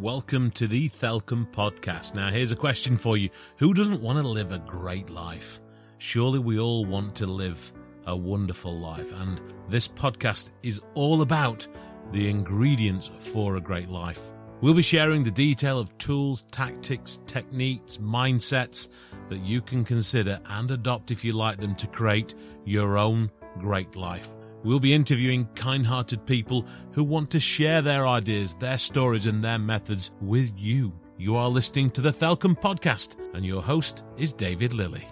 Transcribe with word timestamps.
Welcome 0.00 0.50
to 0.52 0.66
the 0.66 0.88
Thelcom 0.88 1.46
podcast. 1.52 2.14
Now, 2.14 2.30
here's 2.30 2.52
a 2.52 2.56
question 2.56 2.96
for 2.96 3.18
you 3.18 3.28
Who 3.58 3.74
doesn't 3.74 4.00
want 4.00 4.18
to 4.18 4.26
live 4.26 4.50
a 4.50 4.58
great 4.60 5.10
life? 5.10 5.60
Surely 5.98 6.38
we 6.38 6.58
all 6.58 6.86
want 6.86 7.14
to 7.16 7.26
live 7.26 7.70
a 8.06 8.16
wonderful 8.16 8.80
life, 8.80 9.12
and 9.12 9.38
this 9.68 9.86
podcast 9.86 10.52
is 10.62 10.80
all 10.94 11.20
about 11.20 11.68
the 12.12 12.30
ingredients 12.30 13.10
for 13.18 13.56
a 13.56 13.60
great 13.60 13.90
life. 13.90 14.32
We'll 14.62 14.72
be 14.72 14.80
sharing 14.80 15.22
the 15.22 15.30
detail 15.30 15.78
of 15.78 15.96
tools, 15.98 16.46
tactics, 16.50 17.20
techniques, 17.26 17.98
mindsets 17.98 18.88
that 19.28 19.40
you 19.40 19.60
can 19.60 19.84
consider 19.84 20.40
and 20.46 20.70
adopt 20.70 21.10
if 21.10 21.26
you 21.26 21.34
like 21.34 21.58
them 21.60 21.74
to 21.74 21.86
create 21.86 22.34
your 22.64 22.96
own 22.96 23.30
great 23.58 23.94
life. 23.96 24.30
We'll 24.62 24.78
be 24.78 24.92
interviewing 24.92 25.46
kind 25.54 25.86
hearted 25.86 26.26
people 26.26 26.66
who 26.92 27.02
want 27.02 27.30
to 27.30 27.40
share 27.40 27.80
their 27.80 28.06
ideas, 28.06 28.54
their 28.56 28.76
stories, 28.76 29.24
and 29.24 29.42
their 29.42 29.58
methods 29.58 30.10
with 30.20 30.52
you. 30.54 30.92
You 31.16 31.36
are 31.36 31.48
listening 31.48 31.88
to 31.92 32.02
the 32.02 32.12
Thelcom 32.12 32.60
Podcast, 32.60 33.16
and 33.32 33.44
your 33.46 33.62
host 33.62 34.04
is 34.18 34.34
David 34.34 34.74
Lilly. 34.74 35.08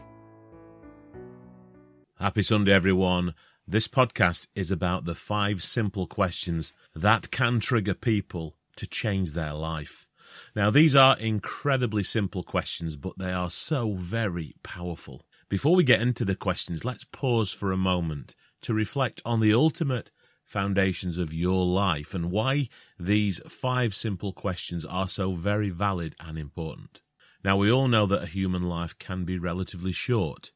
Happy 2.19 2.43
Sunday, 2.43 2.73
everyone. 2.73 3.35
This 3.67 3.89
podcast 3.89 4.49
is 4.55 4.71
about 4.71 5.07
the 5.07 5.15
five 5.15 5.63
simple 5.63 6.07
questions 6.07 6.75
that 6.95 7.31
can 7.31 7.59
trigger 7.59 7.95
people 7.95 8.55
to 8.77 8.87
change 8.87 9.33
their 9.33 9.55
life. 9.55 10.07
Now, 10.55 10.69
these 10.69 10.95
are 10.95 11.19
incredibly 11.19 12.03
simple 12.03 12.43
questions, 12.43 12.97
but 12.97 13.17
they 13.17 13.33
are 13.33 13.51
so 13.51 13.95
very 13.95 14.57
powerful. 14.63 15.25
Before 15.49 15.75
we 15.75 15.85
get 15.85 16.03
into 16.03 16.27
the 16.27 16.35
questions, 16.35 16.85
let's 16.85 17.05
pause 17.05 17.51
for 17.51 17.73
a 17.73 17.79
moment 17.79 18.37
to 18.63 18.75
reflect 18.75 19.23
on 19.25 19.41
the 19.41 19.55
ultimate 19.55 20.11
foundations 20.45 21.19
of 21.19 21.33
your 21.35 21.67
life 21.67 22.15
and 22.15 22.31
why 22.31 22.69
these 22.99 23.41
five 23.49 23.95
simple 23.95 24.33
questions 24.33 24.85
are 24.85 25.09
so 25.09 25.35
very 25.35 25.69
valid 25.69 26.17
and 26.19 26.39
important. 26.39 27.03
Now, 27.45 27.57
we 27.57 27.71
all 27.71 27.87
know 27.87 28.07
that 28.07 28.23
a 28.23 28.27
human 28.27 28.63
life 28.63 28.99
can 28.99 29.25
be 29.25 29.39
relatively 29.39 29.93
short, 29.93 30.51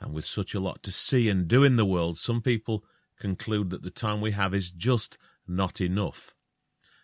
and 0.00 0.12
with 0.12 0.26
such 0.26 0.54
a 0.54 0.60
lot 0.60 0.82
to 0.82 0.92
see 0.92 1.28
and 1.28 1.46
do 1.46 1.62
in 1.62 1.76
the 1.76 1.84
world, 1.84 2.18
some 2.18 2.40
people 2.40 2.84
conclude 3.18 3.70
that 3.70 3.82
the 3.82 3.90
time 3.90 4.20
we 4.20 4.32
have 4.32 4.54
is 4.54 4.70
just 4.70 5.16
not 5.46 5.80
enough. 5.80 6.34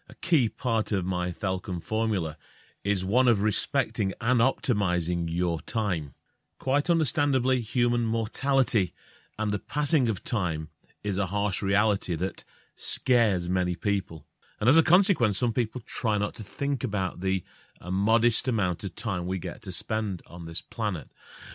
A 0.09 0.15
key 0.15 0.49
part 0.49 0.91
of 0.91 1.05
my 1.05 1.31
Thelcom 1.31 1.83
formula 1.83 2.37
is 2.83 3.05
one 3.05 3.29
of 3.29 3.43
respecting 3.43 4.13
and 4.21 4.41
optimizing 4.41 5.27
your 5.29 5.61
time. 5.61 6.15
Quite 6.59 6.91
understandably, 6.91 7.61
human 7.61 8.05
mortality 8.05 8.93
and 9.41 9.53
the 9.53 9.59
passing 9.59 10.11
of 10.11 10.23
time 10.23 10.69
is 11.03 11.17
a 11.17 11.29
harsh 11.29 11.63
reality 11.63 12.15
that 12.15 12.45
scares 12.77 13.49
many 13.49 13.75
people. 13.75 14.27
And 14.61 14.69
as 14.69 14.77
a 14.77 14.83
consequence, 14.83 15.39
some 15.39 15.55
people 15.55 15.81
try 15.81 16.19
not 16.19 16.35
to 16.35 16.43
think 16.43 16.85
about 16.85 17.21
the 17.21 17.43
uh, 17.81 17.91
modest 17.91 18.49
amount 18.49 18.85
of 18.85 18.95
time 18.95 19.27
we 19.27 19.39
get 19.39 19.63
to 19.63 19.73
spend 19.73 20.21
on 20.27 20.45
this 20.45 20.61
planet. 20.61 21.09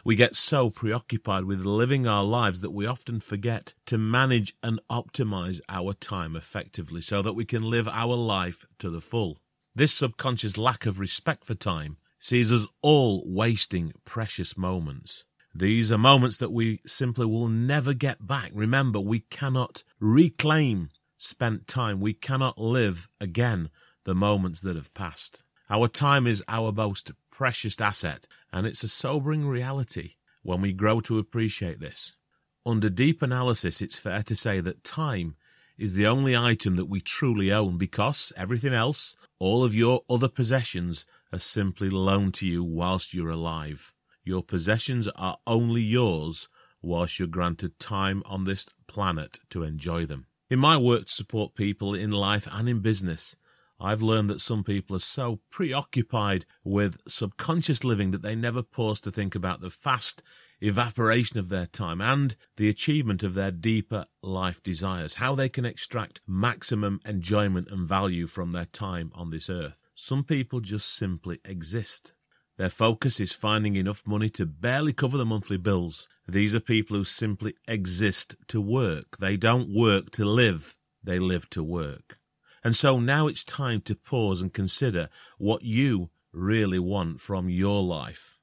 We 0.04 0.16
get 0.16 0.36
so 0.36 0.72
preoccupied 0.72 1.44
with 1.44 1.64
living 1.64 2.08
our 2.08 2.24
lives 2.24 2.62
that 2.62 2.72
we 2.72 2.88
often 2.88 3.20
forget 3.20 3.76
to 3.86 4.00
manage 4.00 4.56
and 4.64 4.82
optimize 4.90 5.62
our 5.70 5.94
time 5.94 6.36
effectively 6.36 7.02
so 7.02 7.22
that 7.22 7.34
we 7.34 7.46
can 7.46 7.62
live 7.62 7.88
our 7.88 8.16
life 8.16 8.66
to 8.80 8.90
the 8.90 9.00
full. 9.00 9.38
This 9.76 9.94
subconscious 9.94 10.58
lack 10.58 10.88
of 10.88 11.00
respect 11.00 11.46
for 11.46 11.54
time 11.54 11.98
sees 12.18 12.52
us 12.52 12.66
all 12.82 13.24
wasting 13.28 13.94
precious 14.06 14.58
moments. 14.58 15.24
These 15.58 15.90
are 15.90 15.98
moments 15.98 16.36
that 16.38 16.52
we 16.52 16.82
simply 16.86 17.26
will 17.26 17.48
never 17.48 17.94
get 17.94 18.28
back. 18.28 18.52
Remember, 18.54 19.00
we 19.00 19.22
cannot 19.22 19.84
reclaim 20.02 20.90
spent 21.18 21.66
time. 21.66 22.02
We 22.02 22.14
cannot 22.14 22.58
live 22.58 23.08
again 23.22 23.70
the 24.04 24.14
moments 24.14 24.60
that 24.62 24.76
have 24.76 24.94
passed. 24.94 25.44
Our 25.70 25.88
time 25.88 26.28
is 26.28 26.44
our 26.50 26.74
most 26.74 27.12
precious 27.32 27.80
asset, 27.80 28.28
and 28.52 28.68
it's 28.68 28.84
a 28.84 28.90
sobering 28.90 29.48
reality 29.48 30.16
when 30.44 30.60
we 30.60 30.74
grow 30.74 31.00
to 31.02 31.20
appreciate 31.20 31.80
this. 31.80 32.18
Under 32.66 32.90
deep 32.90 33.22
analysis, 33.22 33.82
it's 33.82 33.98
fair 33.98 34.24
to 34.24 34.36
say 34.36 34.60
that 34.60 34.84
time 34.84 35.38
is 35.78 35.94
the 35.94 36.06
only 36.06 36.36
item 36.36 36.76
that 36.76 36.86
we 36.86 37.00
truly 37.00 37.50
own 37.52 37.78
because 37.78 38.34
everything 38.36 38.74
else, 38.74 39.16
all 39.40 39.64
of 39.64 39.74
your 39.74 40.02
other 40.10 40.28
possessions, 40.28 41.06
are 41.32 41.40
simply 41.40 41.90
loaned 41.90 42.34
to 42.34 42.46
you 42.46 42.62
whilst 42.62 43.14
you're 43.14 43.30
alive. 43.30 43.94
Your 44.26 44.42
possessions 44.42 45.08
are 45.16 45.38
only 45.46 45.84
yours 45.84 46.50
whilst 46.82 47.20
you're 47.20 47.28
granted 47.28 47.80
time 47.80 48.24
on 48.26 48.44
this 48.44 48.66
planet 48.88 49.40
to 49.52 49.62
enjoy 49.62 50.08
them. 50.08 50.26
In 50.50 50.58
my 50.58 50.78
work 50.78 51.06
to 51.06 51.14
support 51.14 51.54
people 51.54 51.94
in 51.94 52.10
life 52.10 52.48
and 52.52 52.68
in 52.68 52.80
business, 52.80 53.36
I've 53.80 54.02
learned 54.02 54.32
that 54.32 54.42
some 54.42 54.64
people 54.64 54.96
are 54.96 55.00
so 55.00 55.42
preoccupied 55.52 56.48
with 56.64 56.98
subconscious 57.08 57.84
living 57.84 58.10
that 58.12 58.24
they 58.24 58.36
never 58.36 58.64
pause 58.64 59.00
to 59.02 59.12
think 59.12 59.36
about 59.36 59.62
the 59.62 59.70
fast 59.70 60.24
evaporation 60.60 61.38
of 61.38 61.50
their 61.50 61.68
time 61.68 62.02
and 62.02 62.36
the 62.58 62.70
achievement 62.70 63.22
of 63.22 63.36
their 63.36 63.52
deeper 63.52 64.06
life 64.24 64.64
desires, 64.64 65.16
how 65.16 65.36
they 65.36 65.50
can 65.50 65.66
extract 65.66 66.22
maximum 66.26 67.00
enjoyment 67.06 67.70
and 67.70 67.88
value 67.88 68.26
from 68.26 68.54
their 68.54 68.66
time 68.66 69.12
on 69.14 69.30
this 69.30 69.52
earth. 69.52 69.82
Some 69.94 70.24
people 70.24 70.62
just 70.62 70.92
simply 70.96 71.40
exist. 71.46 72.14
Their 72.58 72.70
focus 72.70 73.20
is 73.20 73.34
finding 73.34 73.76
enough 73.76 74.08
money 74.08 74.30
to 74.32 74.46
barely 74.46 74.94
cover 74.94 75.18
the 75.18 75.26
monthly 75.26 75.58
bills. 75.58 76.08
These 76.28 76.56
are 76.56 76.62
people 76.62 76.96
who 76.96 77.04
simply 77.04 77.56
exist 77.68 78.36
to 78.48 78.62
work. 78.62 79.18
They 79.18 79.36
don't 79.36 79.74
work 79.74 80.12
to 80.12 80.26
live, 80.26 80.78
they 81.04 81.20
live 81.20 81.50
to 81.52 81.64
work. 81.64 82.18
And 82.64 82.76
so 82.76 83.00
now 83.00 83.28
it's 83.28 83.44
time 83.44 83.82
to 83.82 83.96
pause 83.96 84.42
and 84.42 84.54
consider 84.54 85.10
what 85.38 85.64
you 85.64 86.10
really 86.32 86.80
want 86.80 87.22
from 87.22 87.50
your 87.50 87.84
life. 87.84 88.38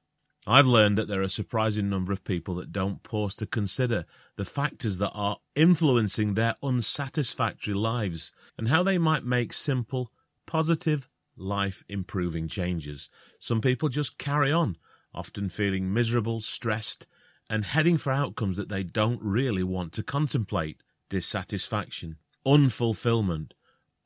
I've 0.45 0.67
learned 0.67 0.97
that 0.97 1.07
there 1.07 1.21
are 1.21 1.23
a 1.23 1.29
surprising 1.29 1.89
number 1.89 2.11
of 2.11 2.23
people 2.23 2.55
that 2.55 2.71
don't 2.71 3.01
pause 3.01 3.35
to 3.35 3.45
consider 3.45 4.05
the 4.35 4.45
factors 4.45 4.97
that 4.97 5.11
are 5.11 5.37
influencing 5.55 6.33
their 6.33 6.55
unsatisfactory 6.61 7.73
lives 7.73 8.31
and 8.57 8.67
how 8.67 8.83
they 8.83 8.97
might 8.97 9.25
make 9.25 9.53
simple, 9.53 10.11
positive, 10.45 11.07
life 11.37 11.83
improving 11.89 12.47
changes. 12.47 13.09
Some 13.39 13.61
people 13.61 13.89
just 13.89 14.17
carry 14.17 14.51
on, 14.51 14.77
often 15.13 15.49
feeling 15.49 15.93
miserable, 15.93 16.41
stressed, 16.41 17.07
and 17.49 17.65
heading 17.65 17.97
for 17.97 18.11
outcomes 18.11 18.57
that 18.57 18.69
they 18.69 18.83
don't 18.83 19.21
really 19.21 19.63
want 19.63 19.93
to 19.93 20.03
contemplate 20.03 20.81
dissatisfaction, 21.09 22.17
unfulfillment, 22.45 23.51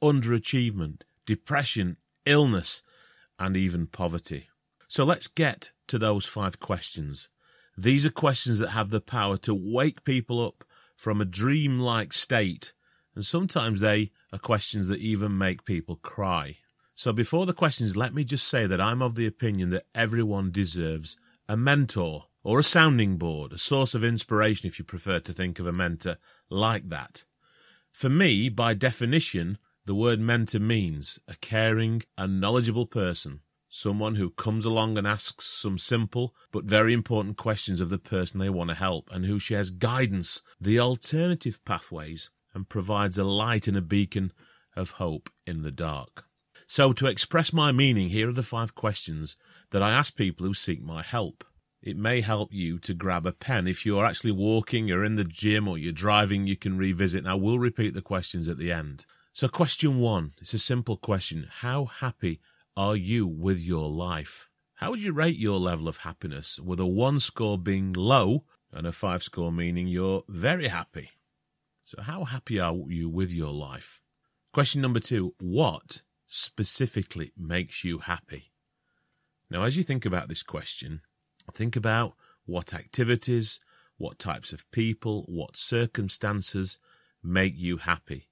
underachievement, 0.01 1.01
depression, 1.25 1.97
illness, 2.25 2.81
and 3.39 3.55
even 3.55 3.87
poverty. 3.87 4.49
So 4.87 5.03
let's 5.03 5.27
get 5.27 5.71
to 5.87 5.97
those 5.97 6.25
five 6.25 6.59
questions. 6.59 7.29
These 7.77 8.05
are 8.05 8.11
questions 8.11 8.59
that 8.59 8.69
have 8.69 8.89
the 8.89 9.01
power 9.01 9.37
to 9.37 9.53
wake 9.53 10.03
people 10.03 10.45
up 10.45 10.63
from 10.95 11.21
a 11.21 11.25
dream-like 11.25 12.11
state, 12.11 12.73
and 13.15 13.25
sometimes 13.25 13.79
they 13.79 14.11
are 14.33 14.39
questions 14.39 14.87
that 14.87 14.99
even 14.99 15.37
make 15.37 15.63
people 15.63 15.97
cry. 15.97 16.57
So 16.97 17.13
before 17.13 17.45
the 17.45 17.53
questions, 17.53 17.95
let 17.95 18.15
me 18.15 18.23
just 18.23 18.47
say 18.47 18.65
that 18.65 18.81
I'm 18.81 19.03
of 19.03 19.13
the 19.13 19.27
opinion 19.27 19.69
that 19.69 19.85
everyone 19.93 20.49
deserves 20.49 21.15
a 21.47 21.55
mentor 21.55 22.25
or 22.43 22.57
a 22.57 22.63
sounding 22.63 23.17
board, 23.17 23.53
a 23.53 23.59
source 23.59 23.93
of 23.93 24.03
inspiration 24.03 24.67
if 24.67 24.79
you 24.79 24.83
prefer 24.83 25.19
to 25.19 25.31
think 25.31 25.59
of 25.59 25.67
a 25.67 25.71
mentor 25.71 26.17
like 26.49 26.89
that. 26.89 27.23
For 27.91 28.09
me, 28.09 28.49
by 28.49 28.73
definition, 28.73 29.59
the 29.85 29.93
word 29.93 30.19
mentor 30.19 30.57
means 30.57 31.19
a 31.27 31.35
caring 31.35 32.01
and 32.17 32.41
knowledgeable 32.41 32.87
person, 32.87 33.41
someone 33.69 34.15
who 34.15 34.31
comes 34.31 34.65
along 34.65 34.97
and 34.97 35.05
asks 35.05 35.45
some 35.45 35.77
simple 35.77 36.33
but 36.51 36.65
very 36.65 36.93
important 36.93 37.37
questions 37.37 37.79
of 37.79 37.91
the 37.91 37.99
person 37.99 38.39
they 38.39 38.49
want 38.49 38.71
to 38.71 38.75
help 38.75 39.07
and 39.11 39.27
who 39.27 39.37
shares 39.37 39.69
guidance, 39.69 40.41
the 40.59 40.79
alternative 40.79 41.63
pathways, 41.63 42.31
and 42.55 42.69
provides 42.69 43.19
a 43.19 43.23
light 43.23 43.67
and 43.67 43.77
a 43.77 43.81
beacon 43.81 44.33
of 44.75 44.91
hope 44.97 45.29
in 45.45 45.61
the 45.61 45.71
dark. 45.71 46.26
So, 46.69 46.91
to 46.91 47.07
express 47.07 47.53
my 47.53 47.71
meaning, 47.71 48.09
here 48.09 48.27
are 48.27 48.33
the 48.33 48.43
five 48.43 48.75
questions 48.75 49.37
that 49.71 49.81
I 49.81 49.91
ask 49.91 50.17
people 50.17 50.45
who 50.45 50.53
seek 50.53 50.83
my 50.83 51.01
help. 51.01 51.45
It 51.81 51.95
may 51.95 52.19
help 52.19 52.51
you 52.51 52.77
to 52.79 52.93
grab 52.93 53.25
a 53.25 53.31
pen. 53.31 53.67
If 53.67 53.85
you're 53.85 54.05
actually 54.05 54.33
walking, 54.33 54.85
you're 54.85 55.05
in 55.05 55.15
the 55.15 55.23
gym, 55.23 55.69
or 55.69 55.77
you're 55.77 55.93
driving, 55.93 56.45
you 56.45 56.57
can 56.57 56.77
revisit. 56.77 57.19
And 57.19 57.29
I 57.29 57.35
will 57.35 57.57
repeat 57.57 57.93
the 57.93 58.01
questions 58.01 58.49
at 58.49 58.57
the 58.57 58.69
end. 58.69 59.05
So, 59.31 59.47
question 59.47 59.99
one 59.99 60.33
it's 60.41 60.53
a 60.53 60.59
simple 60.59 60.97
question 60.97 61.47
How 61.61 61.85
happy 61.85 62.41
are 62.75 62.97
you 62.97 63.25
with 63.25 63.61
your 63.61 63.89
life? 63.89 64.49
How 64.75 64.91
would 64.91 65.01
you 65.01 65.13
rate 65.13 65.37
your 65.37 65.59
level 65.59 65.87
of 65.87 65.97
happiness, 65.97 66.59
with 66.59 66.81
a 66.81 66.85
one 66.85 67.21
score 67.21 67.57
being 67.57 67.93
low 67.93 68.43
and 68.73 68.85
a 68.85 68.91
five 68.91 69.23
score 69.23 69.53
meaning 69.53 69.87
you're 69.87 70.23
very 70.27 70.67
happy? 70.67 71.11
So, 71.85 72.01
how 72.01 72.25
happy 72.25 72.59
are 72.59 72.75
you 72.89 73.07
with 73.07 73.31
your 73.31 73.53
life? 73.53 74.01
Question 74.51 74.81
number 74.81 74.99
two 74.99 75.33
What 75.39 76.01
specifically 76.27 77.31
makes 77.37 77.83
you 77.83 77.99
happy? 77.99 78.51
Now, 79.49 79.63
as 79.63 79.77
you 79.77 79.83
think 79.83 80.05
about 80.05 80.27
this 80.27 80.43
question, 80.43 81.01
think 81.53 81.75
about 81.75 82.13
what 82.45 82.73
activities, 82.73 83.59
what 83.97 84.19
types 84.19 84.53
of 84.53 84.69
people, 84.71 85.23
what 85.27 85.57
circumstances 85.57 86.77
make 87.23 87.53
you 87.57 87.77
happy. 87.77 88.27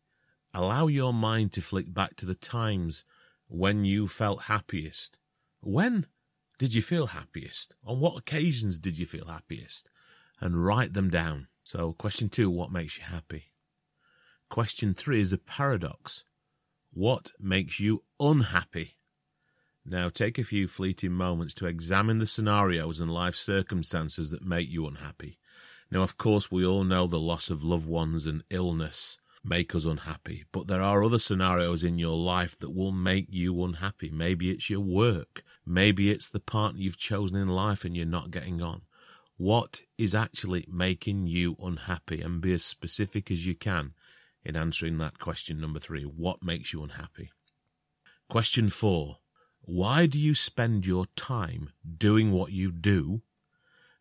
Allow 0.53 0.87
your 0.87 1.13
mind 1.13 1.51
to 1.53 1.61
flick 1.61 1.93
back 1.93 2.15
to 2.17 2.25
the 2.25 2.35
times 2.35 3.03
when 3.47 3.85
you 3.85 4.07
felt 4.07 4.43
happiest. 4.43 5.19
When 5.61 6.05
did 6.57 6.73
you 6.73 6.81
feel 6.81 7.07
happiest? 7.07 7.75
On 7.83 7.99
what 7.99 8.17
occasions 8.17 8.79
did 8.79 8.97
you 8.97 9.05
feel 9.05 9.25
happiest? 9.25 9.89
And 10.39 10.63
write 10.63 10.93
them 10.93 11.09
down. 11.09 11.47
So, 11.63 11.93
question 11.93 12.29
two, 12.29 12.49
what 12.49 12.71
makes 12.71 12.97
you 12.97 13.03
happy? 13.03 13.51
Question 14.49 14.93
three 14.93 15.21
is 15.21 15.33
a 15.33 15.37
paradox. 15.37 16.23
What 16.95 17.33
makes 17.41 17.77
you 17.81 18.03
unhappy? 18.21 18.95
Now, 19.85 20.07
take 20.07 20.39
a 20.39 20.45
few 20.45 20.69
fleeting 20.69 21.11
moments 21.11 21.53
to 21.55 21.65
examine 21.65 22.19
the 22.19 22.25
scenarios 22.25 23.01
and 23.01 23.11
life 23.11 23.35
circumstances 23.35 24.29
that 24.29 24.45
make 24.45 24.69
you 24.69 24.87
unhappy. 24.87 25.37
Now, 25.91 26.03
of 26.03 26.17
course, 26.17 26.49
we 26.49 26.65
all 26.65 26.85
know 26.85 27.05
the 27.05 27.19
loss 27.19 27.49
of 27.49 27.65
loved 27.65 27.85
ones 27.85 28.25
and 28.25 28.45
illness 28.49 29.17
make 29.43 29.75
us 29.75 29.83
unhappy, 29.83 30.45
but 30.53 30.67
there 30.67 30.81
are 30.81 31.03
other 31.03 31.19
scenarios 31.19 31.83
in 31.83 31.99
your 31.99 32.15
life 32.15 32.57
that 32.59 32.73
will 32.73 32.93
make 32.93 33.27
you 33.29 33.61
unhappy. 33.65 34.09
Maybe 34.09 34.49
it's 34.49 34.69
your 34.69 34.79
work. 34.79 35.43
Maybe 35.65 36.09
it's 36.09 36.29
the 36.29 36.39
partner 36.39 36.79
you've 36.79 36.97
chosen 36.97 37.35
in 37.35 37.49
life 37.49 37.83
and 37.83 37.93
you're 37.93 38.05
not 38.05 38.31
getting 38.31 38.61
on. 38.61 38.83
What 39.35 39.81
is 39.97 40.15
actually 40.15 40.65
making 40.71 41.27
you 41.27 41.57
unhappy? 41.61 42.21
And 42.21 42.39
be 42.39 42.53
as 42.53 42.63
specific 42.63 43.29
as 43.29 43.45
you 43.45 43.53
can 43.53 43.91
in 44.45 44.55
answering 44.55 44.99
that 44.99 45.19
question 45.19 45.59
number 45.59 45.79
three. 45.79 46.03
What 46.03 46.43
makes 46.43 46.71
you 46.71 46.83
unhappy? 46.83 47.31
Question 48.29 48.69
four. 48.69 49.17
Why 49.61 50.05
do 50.05 50.19
you 50.19 50.35
spend 50.35 50.85
your 50.85 51.05
time 51.15 51.71
doing 51.97 52.31
what 52.31 52.51
you 52.51 52.71
do? 52.71 53.23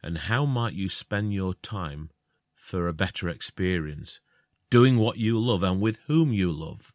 And 0.02 0.18
how 0.18 0.44
might 0.44 0.74
you 0.74 0.90
spend 0.90 1.32
your 1.32 1.54
time 1.54 2.10
for 2.54 2.86
a 2.86 2.92
better 2.92 3.28
experience? 3.30 4.20
Doing 4.68 4.98
what 4.98 5.16
you 5.16 5.38
love 5.38 5.62
and 5.62 5.80
with 5.80 6.00
whom 6.06 6.32
you 6.32 6.52
love. 6.52 6.92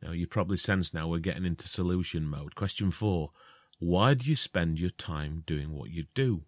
Now, 0.00 0.12
you 0.12 0.28
probably 0.28 0.56
sense 0.56 0.94
now 0.94 1.08
we're 1.08 1.18
getting 1.18 1.44
into 1.44 1.66
solution 1.66 2.24
mode. 2.24 2.54
Question 2.54 2.92
four. 2.92 3.32
Why 3.80 4.14
do 4.14 4.28
you 4.30 4.36
spend 4.36 4.78
your 4.78 4.90
time 4.90 5.42
doing 5.44 5.72
what 5.72 5.90
you 5.90 6.04
do? 6.14 6.44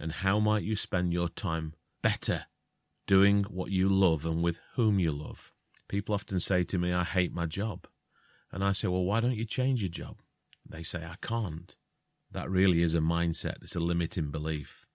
And 0.00 0.10
how 0.10 0.40
might 0.40 0.64
you 0.64 0.74
spend 0.74 1.12
your 1.12 1.28
time 1.28 1.74
better 2.02 2.46
doing 3.06 3.42
what 3.44 3.70
you 3.70 3.88
love 3.88 4.24
and 4.24 4.42
with 4.42 4.60
whom 4.74 4.98
you 4.98 5.12
love? 5.12 5.52
People 5.88 6.14
often 6.14 6.40
say 6.40 6.64
to 6.64 6.78
me, 6.78 6.92
I 6.92 7.04
hate 7.04 7.34
my 7.34 7.46
job. 7.46 7.86
And 8.50 8.64
I 8.64 8.72
say, 8.72 8.88
well, 8.88 9.04
why 9.04 9.20
don't 9.20 9.36
you 9.36 9.44
change 9.44 9.82
your 9.82 9.90
job? 9.90 10.20
They 10.68 10.82
say, 10.82 11.04
I 11.04 11.16
can't. 11.20 11.76
That 12.30 12.50
really 12.50 12.82
is 12.82 12.94
a 12.94 13.00
mindset. 13.00 13.62
It's 13.62 13.76
a 13.76 13.80
limiting 13.80 14.30
belief. 14.30 14.86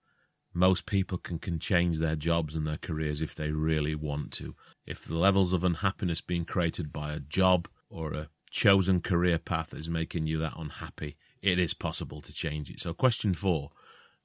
Most 0.52 0.84
people 0.84 1.18
can, 1.18 1.38
can 1.38 1.58
change 1.58 1.98
their 1.98 2.16
jobs 2.16 2.54
and 2.54 2.66
their 2.66 2.76
careers 2.76 3.22
if 3.22 3.34
they 3.34 3.50
really 3.52 3.94
want 3.94 4.32
to. 4.32 4.56
If 4.84 5.04
the 5.04 5.16
levels 5.16 5.52
of 5.52 5.62
unhappiness 5.62 6.20
being 6.20 6.44
created 6.44 6.92
by 6.92 7.12
a 7.12 7.20
job 7.20 7.68
or 7.88 8.12
a 8.12 8.28
chosen 8.50 9.00
career 9.00 9.38
path 9.38 9.72
is 9.72 9.88
making 9.88 10.26
you 10.26 10.38
that 10.38 10.54
unhappy, 10.56 11.16
it 11.40 11.58
is 11.58 11.72
possible 11.72 12.20
to 12.22 12.32
change 12.32 12.68
it. 12.70 12.80
So, 12.80 12.92
question 12.92 13.32
four 13.32 13.70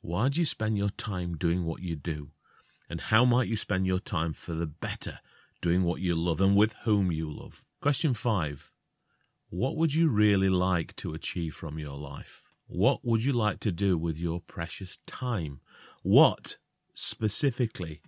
why 0.02 0.30
do 0.30 0.40
you 0.40 0.46
spend 0.46 0.78
your 0.78 0.90
time 0.90 1.36
doing 1.36 1.66
what 1.66 1.82
you 1.82 1.96
do? 1.96 2.30
And 2.90 3.02
how 3.02 3.26
might 3.26 3.48
you 3.48 3.56
spend 3.56 3.88
your 3.88 4.00
time 4.00 4.34
for 4.34 4.54
the 4.54 4.68
better 4.68 5.20
doing 5.62 5.84
what 5.84 6.02
you 6.02 6.16
love 6.16 6.40
and 6.42 6.56
with 6.56 6.74
whom 6.84 7.12
you 7.12 7.32
love? 7.32 7.64
Question 7.82 8.14
five 8.14 8.72
what 9.50 9.78
would 9.78 9.94
you 9.94 10.10
really 10.10 10.50
like 10.50 10.96
to 10.98 11.14
achieve 11.14 11.56
from 11.56 11.78
your 11.80 11.98
life? 11.98 12.44
What 12.68 13.06
would 13.06 13.24
you 13.24 13.32
like 13.32 13.60
to 13.62 13.72
do 13.72 13.98
with 13.98 14.18
your 14.18 14.42
precious 14.42 14.98
time? 15.06 15.62
What 16.02 16.58
specifically 16.94 18.02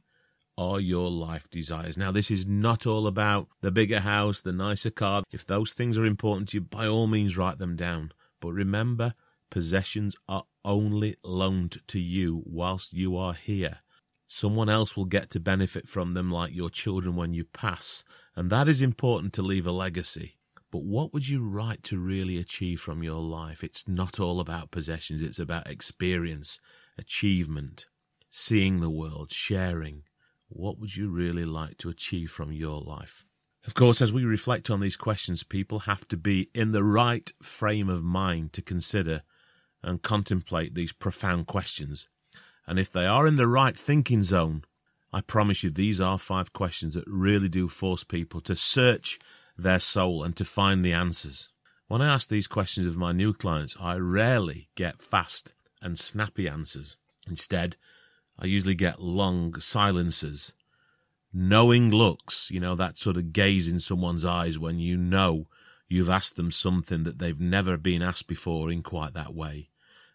are 0.57 0.79
your 0.79 1.09
life 1.09 1.47
desires? 1.49 1.95
Now, 1.95 2.11
this 2.11 2.31
is 2.31 2.47
not 2.47 2.87
all 2.87 3.05
about 3.05 3.47
the 3.61 3.71
bigger 3.71 3.99
house, 3.99 4.41
the 4.41 4.51
nicer 4.51 4.89
car. 4.89 5.23
If 5.31 5.45
those 5.45 5.73
things 5.73 5.97
are 5.97 6.05
important 6.05 6.49
to 6.49 6.57
you, 6.57 6.61
by 6.61 6.87
all 6.87 7.07
means 7.07 7.37
write 7.37 7.59
them 7.59 7.75
down. 7.75 8.11
But 8.41 8.51
remember, 8.51 9.13
possessions 9.49 10.15
are 10.27 10.45
only 10.65 11.15
loaned 11.23 11.77
to 11.87 11.99
you 11.99 12.41
whilst 12.45 12.93
you 12.93 13.15
are 13.15 13.33
here. 13.33 13.79
Someone 14.27 14.69
else 14.69 14.97
will 14.97 15.05
get 15.05 15.29
to 15.31 15.39
benefit 15.39 15.87
from 15.87 16.13
them, 16.13 16.29
like 16.29 16.53
your 16.53 16.69
children 16.69 17.15
when 17.15 17.33
you 17.33 17.45
pass. 17.45 18.03
And 18.35 18.49
that 18.49 18.67
is 18.67 18.81
important 18.81 19.33
to 19.33 19.41
leave 19.41 19.65
a 19.65 19.71
legacy. 19.71 20.37
But 20.69 20.83
what 20.83 21.13
would 21.13 21.29
you 21.29 21.47
write 21.47 21.83
to 21.83 21.97
really 21.97 22.37
achieve 22.37 22.81
from 22.81 23.01
your 23.01 23.21
life? 23.21 23.63
It's 23.63 23.87
not 23.87 24.19
all 24.19 24.39
about 24.41 24.69
possessions, 24.69 25.21
it's 25.21 25.39
about 25.39 25.69
experience, 25.69 26.59
achievement, 26.97 27.87
seeing 28.29 28.81
the 28.81 28.89
world, 28.89 29.31
sharing. 29.31 30.03
What 30.49 30.77
would 30.77 30.95
you 30.95 31.09
really 31.09 31.45
like 31.45 31.77
to 31.79 31.89
achieve 31.89 32.31
from 32.31 32.51
your 32.51 32.81
life? 32.81 33.23
Of 33.65 33.73
course, 33.73 34.01
as 34.01 34.13
we 34.13 34.23
reflect 34.23 34.69
on 34.69 34.79
these 34.79 34.97
questions, 34.97 35.43
people 35.43 35.79
have 35.79 36.07
to 36.09 36.17
be 36.17 36.49
in 36.53 36.71
the 36.71 36.83
right 36.83 37.31
frame 37.41 37.89
of 37.89 38.03
mind 38.03 38.53
to 38.53 38.61
consider 38.61 39.23
and 39.83 40.01
contemplate 40.01 40.73
these 40.73 40.93
profound 40.93 41.47
questions. 41.47 42.07
And 42.67 42.77
if 42.77 42.91
they 42.91 43.05
are 43.05 43.25
in 43.25 43.37
the 43.37 43.47
right 43.47 43.77
thinking 43.79 44.23
zone, 44.23 44.63
I 45.13 45.21
promise 45.21 45.63
you 45.63 45.69
these 45.69 46.01
are 46.01 46.19
five 46.19 46.51
questions 46.51 46.93
that 46.95 47.05
really 47.07 47.47
do 47.47 47.69
force 47.69 48.03
people 48.03 48.41
to 48.41 48.55
search 48.55 49.17
their 49.57 49.79
soul 49.79 50.23
and 50.23 50.35
to 50.35 50.45
find 50.45 50.83
the 50.83 50.93
answers. 50.93 51.49
When 51.87 52.01
I 52.01 52.13
ask 52.13 52.27
these 52.27 52.47
questions 52.47 52.85
of 52.85 52.97
my 52.97 53.13
new 53.13 53.33
clients, 53.33 53.77
I 53.79 53.95
rarely 53.95 54.67
get 54.75 55.01
fast 55.01 55.53
and 55.81 55.97
snappy 55.97 56.47
answers. 56.49 56.97
Instead, 57.29 57.77
I 58.37 58.45
usually 58.45 58.75
get 58.75 59.01
long 59.01 59.59
silences, 59.59 60.51
knowing 61.33 61.89
looks, 61.89 62.49
you 62.51 62.59
know, 62.59 62.75
that 62.75 62.97
sort 62.97 63.15
of 63.15 63.31
gaze 63.31 63.67
in 63.67 63.79
someone's 63.79 64.25
eyes 64.25 64.59
when 64.59 64.79
you 64.79 64.97
know 64.97 65.47
you've 65.87 66.09
asked 66.09 66.35
them 66.35 66.51
something 66.51 67.03
that 67.03 67.19
they've 67.19 67.39
never 67.39 67.77
been 67.77 68.01
asked 68.01 68.27
before 68.27 68.69
in 68.69 68.83
quite 68.83 69.13
that 69.13 69.33
way. 69.33 69.69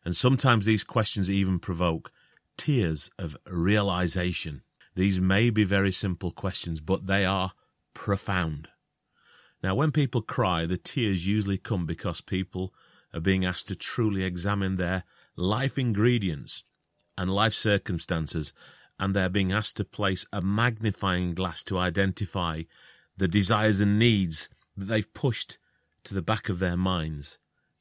And 0.04 0.14
sometimes 0.14 0.66
these 0.66 0.84
questions 0.84 1.30
even 1.30 1.58
provoke 1.58 2.12
tears 2.56 3.10
of 3.18 3.36
realization. 3.46 4.62
These 4.94 5.20
may 5.20 5.50
be 5.50 5.64
very 5.64 5.92
simple 5.92 6.30
questions, 6.30 6.80
but 6.80 7.06
they 7.06 7.24
are 7.24 7.52
profound. 7.94 8.68
Now, 9.62 9.74
when 9.74 9.92
people 9.92 10.22
cry, 10.22 10.66
the 10.66 10.76
tears 10.76 11.26
usually 11.26 11.58
come 11.58 11.86
because 11.86 12.20
people 12.20 12.74
are 13.14 13.20
being 13.20 13.44
asked 13.44 13.68
to 13.68 13.76
truly 13.76 14.24
examine 14.24 14.76
their 14.76 15.04
life 15.36 15.78
ingredients 15.78 16.64
and 17.16 17.30
life 17.30 17.54
circumstances, 17.54 18.52
and 18.98 19.14
they're 19.14 19.28
being 19.28 19.52
asked 19.52 19.76
to 19.76 19.84
place 19.84 20.26
a 20.32 20.42
magnifying 20.42 21.34
glass 21.34 21.62
to 21.64 21.78
identify 21.78 22.62
the 23.16 23.28
desires 23.28 23.80
and 23.80 23.98
needs 23.98 24.48
that 24.76 24.86
they've 24.86 25.14
pushed 25.14 25.58
to 26.04 26.14
the 26.14 26.22
back 26.22 26.48
of 26.48 26.58
their 26.58 26.76
minds 26.76 27.38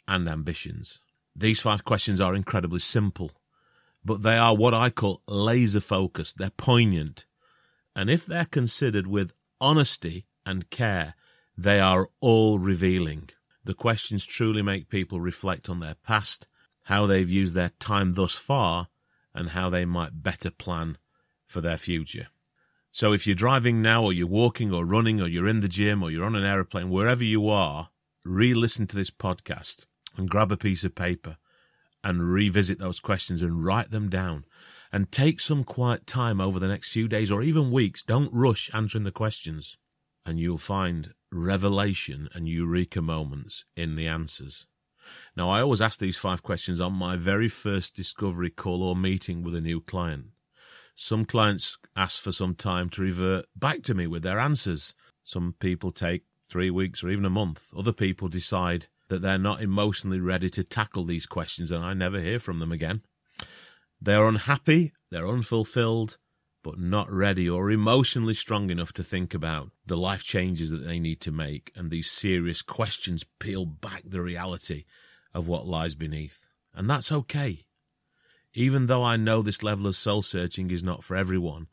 and 0.07 0.27
ambitions. 0.27 1.01
These 1.35 1.61
five 1.61 1.83
questions 1.85 2.19
are 2.19 2.35
incredibly 2.35 2.79
simple, 2.79 3.31
but 4.03 4.21
they 4.21 4.37
are 4.37 4.55
what 4.55 4.73
I 4.73 4.89
call 4.89 5.21
laser 5.27 5.79
focused. 5.79 6.37
They're 6.37 6.49
poignant. 6.49 7.25
And 7.95 8.09
if 8.09 8.25
they're 8.25 8.45
considered 8.45 9.07
with 9.07 9.33
honesty 9.59 10.25
and 10.45 10.69
care, 10.69 11.15
they 11.57 11.79
are 11.79 12.09
all 12.19 12.57
revealing. 12.57 13.29
The 13.63 13.73
questions 13.73 14.25
truly 14.25 14.61
make 14.61 14.89
people 14.89 15.21
reflect 15.21 15.69
on 15.69 15.79
their 15.79 15.95
past, 15.95 16.47
how 16.85 17.05
they've 17.05 17.29
used 17.29 17.53
their 17.53 17.71
time 17.79 18.13
thus 18.13 18.33
far, 18.33 18.87
and 19.35 19.49
how 19.49 19.69
they 19.69 19.85
might 19.85 20.23
better 20.23 20.49
plan 20.49 20.97
for 21.47 21.61
their 21.61 21.77
future. 21.77 22.27
So 22.91 23.13
if 23.13 23.25
you're 23.25 23.35
driving 23.35 23.81
now, 23.81 24.03
or 24.03 24.13
you're 24.13 24.27
walking, 24.27 24.73
or 24.73 24.83
running, 24.83 25.21
or 25.21 25.27
you're 25.27 25.47
in 25.47 25.61
the 25.61 25.69
gym, 25.69 26.03
or 26.03 26.09
you're 26.09 26.25
on 26.25 26.35
an 26.35 26.43
aeroplane, 26.43 26.89
wherever 26.89 27.23
you 27.23 27.47
are, 27.47 27.89
re 28.25 28.53
listen 28.53 28.87
to 28.87 28.95
this 28.95 29.11
podcast 29.11 29.85
and 30.17 30.29
grab 30.29 30.51
a 30.51 30.57
piece 30.57 30.83
of 30.83 30.95
paper 30.95 31.37
and 32.03 32.31
revisit 32.31 32.79
those 32.79 32.99
questions 32.99 33.41
and 33.41 33.63
write 33.63 33.91
them 33.91 34.09
down. 34.09 34.45
And 34.93 35.11
take 35.11 35.39
some 35.39 35.63
quiet 35.63 36.05
time 36.05 36.41
over 36.41 36.59
the 36.59 36.67
next 36.67 36.91
few 36.91 37.07
days 37.07 37.31
or 37.31 37.41
even 37.41 37.71
weeks. 37.71 38.03
Don't 38.03 38.33
rush 38.33 38.69
answering 38.73 39.05
the 39.05 39.11
questions. 39.11 39.77
And 40.25 40.39
you'll 40.39 40.57
find 40.57 41.13
revelation 41.31 42.27
and 42.33 42.47
eureka 42.47 43.01
moments 43.01 43.63
in 43.77 43.95
the 43.95 44.07
answers. 44.07 44.67
Now, 45.35 45.49
I 45.49 45.61
always 45.61 45.81
ask 45.81 45.99
these 45.99 46.17
five 46.17 46.43
questions 46.43 46.79
on 46.79 46.93
my 46.93 47.15
very 47.15 47.47
first 47.47 47.95
discovery 47.95 48.49
call 48.49 48.83
or 48.83 48.95
meeting 48.95 49.43
with 49.43 49.55
a 49.55 49.61
new 49.61 49.81
client. 49.81 50.27
Some 50.95 51.25
clients 51.25 51.77
ask 51.95 52.21
for 52.21 52.31
some 52.31 52.53
time 52.53 52.89
to 52.89 53.01
revert 53.01 53.45
back 53.55 53.81
to 53.83 53.93
me 53.93 54.07
with 54.07 54.23
their 54.23 54.39
answers. 54.39 54.93
Some 55.23 55.55
people 55.59 55.91
take 55.91 56.23
three 56.49 56.69
weeks 56.69 57.03
or 57.03 57.09
even 57.09 57.25
a 57.25 57.29
month. 57.29 57.67
Other 57.75 57.93
people 57.93 58.27
decide 58.27 58.87
that 59.11 59.21
they're 59.21 59.37
not 59.37 59.61
emotionally 59.61 60.21
ready 60.21 60.49
to 60.49 60.63
tackle 60.63 61.03
these 61.03 61.25
questions 61.25 61.69
and 61.69 61.83
I 61.83 61.93
never 61.93 62.19
hear 62.19 62.39
from 62.39 62.59
them 62.59 62.71
again. 62.71 63.01
They're 64.01 64.25
unhappy, 64.25 64.93
they're 65.09 65.27
unfulfilled, 65.27 66.17
but 66.63 66.79
not 66.79 67.11
ready 67.11 67.49
or 67.49 67.69
emotionally 67.69 68.33
strong 68.33 68.69
enough 68.69 68.93
to 68.93 69.03
think 69.03 69.33
about 69.33 69.71
the 69.85 69.97
life 69.97 70.23
changes 70.23 70.69
that 70.69 70.85
they 70.85 70.97
need 70.97 71.19
to 71.21 71.31
make, 71.31 71.71
and 71.75 71.91
these 71.91 72.09
serious 72.09 72.61
questions 72.61 73.25
peel 73.39 73.65
back 73.65 74.03
the 74.05 74.21
reality 74.21 74.85
of 75.33 75.47
what 75.47 75.67
lies 75.67 75.93
beneath. 75.93 76.47
And 76.73 76.89
that's 76.89 77.11
okay. 77.11 77.65
Even 78.53 78.85
though 78.85 79.03
I 79.03 79.17
know 79.17 79.41
this 79.41 79.61
level 79.61 79.87
of 79.87 79.95
soul 79.95 80.21
searching 80.21 80.71
is 80.71 80.83
not 80.83 81.03
for 81.03 81.17
everyone, 81.17 81.67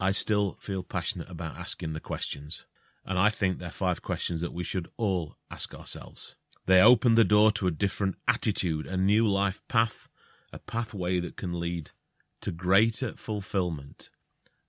I 0.00 0.10
still 0.10 0.56
feel 0.60 0.82
passionate 0.82 1.30
about 1.30 1.56
asking 1.56 1.92
the 1.92 2.00
questions. 2.00 2.66
And 3.04 3.18
I 3.18 3.30
think 3.30 3.58
they're 3.58 3.70
five 3.70 4.02
questions 4.02 4.40
that 4.40 4.52
we 4.52 4.64
should 4.64 4.88
all 4.96 5.36
ask 5.50 5.74
ourselves. 5.74 6.36
They 6.66 6.80
open 6.80 7.16
the 7.16 7.24
door 7.24 7.50
to 7.52 7.66
a 7.66 7.72
different 7.72 8.16
attitude, 8.28 8.86
a 8.86 8.96
new 8.96 9.26
life 9.26 9.60
path, 9.68 10.08
a 10.52 10.58
pathway 10.58 11.18
that 11.20 11.36
can 11.36 11.58
lead 11.58 11.90
to 12.40 12.52
greater 12.52 13.14
fulfillment. 13.16 14.10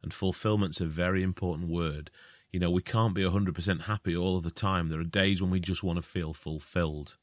And 0.01 0.13
fulfillment's 0.13 0.81
a 0.81 0.85
very 0.85 1.21
important 1.21 1.69
word. 1.69 2.09
You 2.51 2.59
know, 2.59 2.71
we 2.71 2.81
can't 2.81 3.13
be 3.13 3.23
100% 3.23 3.81
happy 3.83 4.15
all 4.15 4.37
of 4.37 4.43
the 4.43 4.51
time. 4.51 4.89
There 4.89 4.99
are 4.99 5.05
days 5.05 5.41
when 5.41 5.51
we 5.51 5.59
just 5.59 5.83
want 5.83 5.97
to 5.97 6.03
feel 6.03 6.33
fulfilled. 6.33 7.17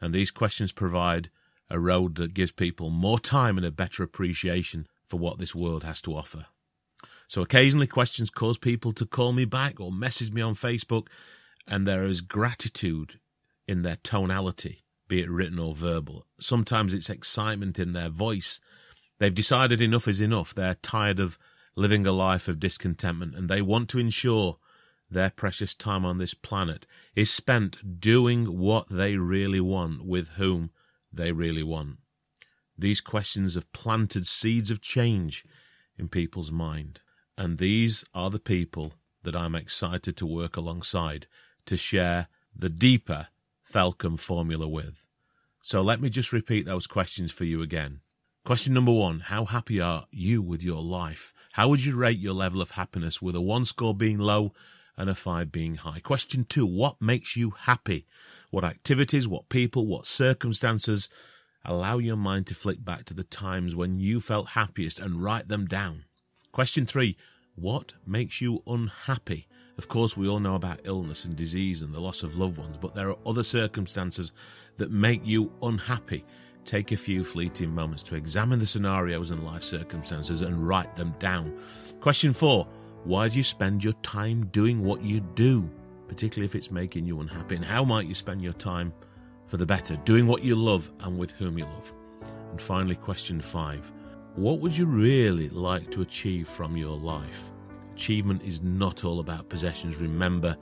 And 0.00 0.14
these 0.14 0.30
questions 0.30 0.72
provide 0.72 1.30
a 1.68 1.80
road 1.80 2.14
that 2.16 2.34
gives 2.34 2.52
people 2.52 2.90
more 2.90 3.18
time 3.18 3.56
and 3.56 3.66
a 3.66 3.70
better 3.70 4.02
appreciation 4.02 4.86
for 5.08 5.18
what 5.18 5.38
this 5.38 5.54
world 5.54 5.84
has 5.84 6.00
to 6.02 6.16
offer. 6.16 6.46
So 7.28 7.42
occasionally 7.42 7.86
questions 7.88 8.30
cause 8.30 8.56
people 8.56 8.92
to 8.92 9.06
call 9.06 9.32
me 9.32 9.44
back 9.44 9.80
or 9.80 9.90
message 9.90 10.32
me 10.32 10.42
on 10.42 10.54
Facebook, 10.54 11.08
and 11.66 11.86
there 11.86 12.04
is 12.04 12.20
gratitude 12.20 13.18
in 13.66 13.82
their 13.82 13.98
tonality, 14.02 14.84
be 15.08 15.20
it 15.20 15.30
written 15.30 15.58
or 15.58 15.74
verbal. 15.74 16.26
Sometimes 16.40 16.94
it's 16.94 17.10
excitement 17.10 17.78
in 17.78 17.92
their 17.92 18.08
voice. 18.08 18.60
They've 19.18 19.34
decided 19.34 19.80
enough 19.80 20.08
is 20.08 20.20
enough. 20.20 20.54
They're 20.54 20.74
tired 20.74 21.20
of 21.20 21.38
living 21.74 22.06
a 22.06 22.12
life 22.12 22.48
of 22.48 22.60
discontentment 22.60 23.34
and 23.34 23.48
they 23.48 23.62
want 23.62 23.88
to 23.90 23.98
ensure 23.98 24.58
their 25.10 25.30
precious 25.30 25.74
time 25.74 26.04
on 26.04 26.18
this 26.18 26.34
planet 26.34 26.86
is 27.14 27.30
spent 27.30 28.00
doing 28.00 28.58
what 28.58 28.88
they 28.88 29.16
really 29.16 29.60
want 29.60 30.04
with 30.04 30.30
whom 30.30 30.70
they 31.12 31.32
really 31.32 31.62
want. 31.62 31.98
These 32.78 33.00
questions 33.00 33.54
have 33.54 33.72
planted 33.72 34.26
seeds 34.26 34.70
of 34.70 34.80
change 34.80 35.44
in 35.98 36.08
people's 36.08 36.52
mind. 36.52 37.00
And 37.38 37.58
these 37.58 38.04
are 38.14 38.30
the 38.30 38.38
people 38.38 38.94
that 39.22 39.36
I'm 39.36 39.54
excited 39.54 40.16
to 40.16 40.26
work 40.26 40.56
alongside 40.56 41.26
to 41.66 41.76
share 41.76 42.28
the 42.54 42.70
deeper 42.70 43.28
Thelcom 43.70 44.18
formula 44.18 44.68
with. 44.68 45.04
So 45.62 45.82
let 45.82 46.00
me 46.00 46.08
just 46.08 46.32
repeat 46.32 46.64
those 46.64 46.86
questions 46.86 47.32
for 47.32 47.44
you 47.44 47.62
again. 47.62 48.00
Question 48.44 48.74
number 48.74 48.92
one 48.92 49.20
How 49.20 49.44
happy 49.44 49.80
are 49.80 50.06
you 50.12 50.40
with 50.40 50.62
your 50.62 50.80
life? 50.80 51.32
How 51.54 51.68
would 51.68 51.84
you 51.84 51.96
rate 51.96 52.20
your 52.20 52.34
level 52.34 52.62
of 52.62 52.72
happiness 52.72 53.20
with 53.20 53.34
a 53.34 53.40
one 53.40 53.64
score 53.64 53.92
being 53.94 54.18
low 54.18 54.52
and 54.96 55.10
a 55.10 55.16
five 55.16 55.50
being 55.50 55.74
high? 55.74 55.98
Question 55.98 56.44
two 56.48 56.64
What 56.64 57.02
makes 57.02 57.34
you 57.34 57.50
happy? 57.50 58.06
What 58.50 58.62
activities, 58.62 59.26
what 59.26 59.48
people, 59.48 59.86
what 59.86 60.06
circumstances 60.06 61.08
allow 61.64 61.98
your 61.98 62.16
mind 62.16 62.46
to 62.46 62.54
flick 62.54 62.84
back 62.84 63.04
to 63.06 63.14
the 63.14 63.24
times 63.24 63.74
when 63.74 63.98
you 63.98 64.20
felt 64.20 64.50
happiest 64.50 65.00
and 65.00 65.20
write 65.20 65.48
them 65.48 65.66
down? 65.66 66.04
Question 66.52 66.86
three 66.86 67.16
What 67.56 67.94
makes 68.06 68.40
you 68.40 68.62
unhappy? 68.64 69.48
Of 69.78 69.88
course, 69.88 70.16
we 70.16 70.26
all 70.26 70.40
know 70.40 70.54
about 70.54 70.80
illness 70.84 71.26
and 71.26 71.36
disease 71.36 71.82
and 71.82 71.92
the 71.92 72.00
loss 72.00 72.22
of 72.22 72.38
loved 72.38 72.58
ones, 72.58 72.78
but 72.80 72.94
there 72.94 73.10
are 73.10 73.18
other 73.26 73.42
circumstances 73.42 74.32
that 74.78 74.90
make 74.90 75.20
you 75.24 75.52
unhappy. 75.62 76.24
Take 76.64 76.92
a 76.92 76.96
few 76.96 77.22
fleeting 77.22 77.74
moments 77.74 78.02
to 78.04 78.14
examine 78.14 78.58
the 78.58 78.66
scenarios 78.66 79.30
and 79.30 79.44
life 79.44 79.62
circumstances 79.62 80.40
and 80.40 80.66
write 80.66 80.96
them 80.96 81.14
down. 81.18 81.58
Question 82.00 82.32
four 82.32 82.66
Why 83.04 83.28
do 83.28 83.36
you 83.36 83.44
spend 83.44 83.84
your 83.84 83.92
time 84.02 84.46
doing 84.46 84.82
what 84.82 85.02
you 85.02 85.20
do, 85.20 85.70
particularly 86.08 86.46
if 86.46 86.54
it's 86.54 86.70
making 86.70 87.04
you 87.04 87.20
unhappy? 87.20 87.56
And 87.56 87.64
how 87.64 87.84
might 87.84 88.06
you 88.06 88.14
spend 88.14 88.42
your 88.42 88.54
time 88.54 88.94
for 89.46 89.58
the 89.58 89.66
better, 89.66 89.96
doing 90.04 90.26
what 90.26 90.42
you 90.42 90.56
love 90.56 90.90
and 91.00 91.18
with 91.18 91.32
whom 91.32 91.58
you 91.58 91.64
love? 91.64 91.92
And 92.50 92.60
finally, 92.60 92.96
question 92.96 93.42
five 93.42 93.92
what 94.36 94.60
would 94.60 94.76
you 94.76 94.86
really 94.86 95.48
like 95.50 95.90
to 95.92 96.02
achieve 96.02 96.46
from 96.48 96.76
your 96.76 96.96
life? 96.96 97.50
Achievement 97.96 98.42
is 98.42 98.60
not 98.60 99.06
all 99.06 99.20
about 99.20 99.48
possessions. 99.48 99.96
Remember, 99.96 100.54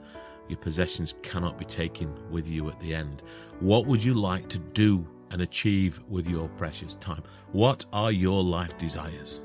your 0.47 0.57
possessions 0.57 1.15
cannot 1.21 1.57
be 1.57 1.65
taken 1.65 2.15
with 2.31 2.47
you 2.47 2.69
at 2.69 2.79
the 2.79 2.95
end. 2.95 3.23
What 3.59 3.87
would 3.87 4.01
you 4.01 4.13
like 4.13 4.47
to 4.47 4.57
do 4.57 5.05
and 5.31 5.41
achieve 5.41 5.99
with 6.07 6.29
your 6.29 6.47
precious 6.57 6.95
time? 6.95 7.23
What 7.51 7.83
are 7.91 8.09
your 8.09 8.41
life 8.41 8.77
desires? 8.77 9.41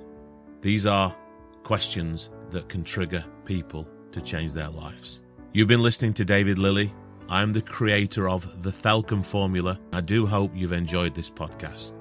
These 0.60 0.86
are 0.86 1.16
questions 1.64 2.30
that 2.50 2.68
can 2.68 2.84
trigger 2.84 3.24
people 3.44 3.88
to 4.12 4.20
change 4.20 4.52
their 4.52 4.68
lives. 4.68 5.18
You've 5.52 5.66
been 5.66 5.82
listening 5.82 6.14
to 6.14 6.24
David 6.24 6.60
Lilly. 6.60 6.94
I'm 7.28 7.52
the 7.52 7.60
creator 7.60 8.28
of 8.28 8.62
the 8.62 8.70
Thelcom 8.70 9.26
Formula. 9.26 9.80
I 9.92 10.00
do 10.00 10.28
hope 10.28 10.52
you've 10.54 10.70
enjoyed 10.70 11.16
this 11.16 11.28
podcast. 11.28 11.99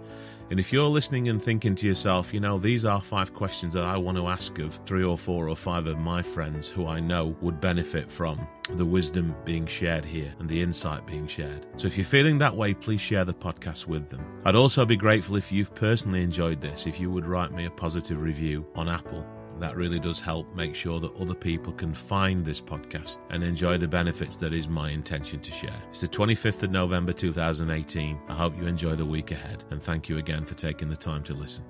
And 0.49 0.59
if 0.59 0.73
you're 0.73 0.87
listening 0.87 1.27
and 1.27 1.41
thinking 1.41 1.75
to 1.75 1.85
yourself, 1.85 2.33
you 2.33 2.39
know, 2.39 2.57
these 2.57 2.83
are 2.83 3.01
five 3.01 3.33
questions 3.33 3.73
that 3.75 3.83
I 3.83 3.97
want 3.97 4.17
to 4.17 4.27
ask 4.27 4.57
of 4.59 4.79
three 4.85 5.03
or 5.03 5.17
four 5.17 5.47
or 5.47 5.55
five 5.55 5.85
of 5.85 5.99
my 5.99 6.23
friends 6.23 6.67
who 6.67 6.87
I 6.87 6.99
know 6.99 7.35
would 7.41 7.61
benefit 7.61 8.11
from 8.11 8.47
the 8.71 8.85
wisdom 8.85 9.35
being 9.45 9.67
shared 9.67 10.05
here 10.05 10.33
and 10.39 10.49
the 10.49 10.61
insight 10.61 11.05
being 11.05 11.27
shared. 11.27 11.67
So 11.77 11.85
if 11.85 11.97
you're 11.97 12.05
feeling 12.05 12.39
that 12.39 12.55
way, 12.55 12.73
please 12.73 13.01
share 13.01 13.25
the 13.25 13.33
podcast 13.33 13.85
with 13.85 14.09
them. 14.09 14.25
I'd 14.43 14.55
also 14.55 14.85
be 14.85 14.95
grateful 14.95 15.35
if 15.35 15.51
you've 15.51 15.73
personally 15.75 16.23
enjoyed 16.23 16.61
this, 16.61 16.87
if 16.87 16.99
you 16.99 17.11
would 17.11 17.25
write 17.25 17.51
me 17.51 17.65
a 17.65 17.71
positive 17.71 18.21
review 18.21 18.65
on 18.75 18.89
Apple 18.89 19.25
that 19.59 19.75
really 19.75 19.99
does 19.99 20.19
help 20.19 20.53
make 20.55 20.75
sure 20.75 20.99
that 20.99 21.15
other 21.15 21.33
people 21.33 21.73
can 21.73 21.93
find 21.93 22.45
this 22.45 22.61
podcast 22.61 23.19
and 23.29 23.43
enjoy 23.43 23.77
the 23.77 23.87
benefits 23.87 24.37
that 24.37 24.53
is 24.53 24.67
my 24.67 24.89
intention 24.89 25.39
to 25.41 25.51
share. 25.51 25.81
It's 25.89 26.01
the 26.01 26.07
25th 26.07 26.63
of 26.63 26.71
November 26.71 27.13
2018. 27.13 28.19
I 28.27 28.33
hope 28.33 28.57
you 28.57 28.67
enjoy 28.67 28.95
the 28.95 29.05
week 29.05 29.31
ahead 29.31 29.63
and 29.71 29.81
thank 29.81 30.09
you 30.09 30.17
again 30.17 30.45
for 30.45 30.55
taking 30.55 30.89
the 30.89 30.97
time 30.97 31.23
to 31.23 31.33
listen. 31.33 31.63